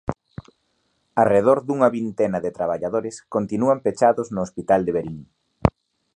[1.23, 5.19] Arredor dunha vintena de traballadores continúan pechados no hospital de Verín.